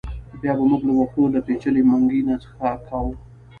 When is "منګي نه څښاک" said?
1.89-2.79